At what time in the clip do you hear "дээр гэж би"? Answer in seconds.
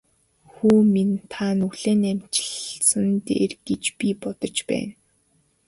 3.27-4.07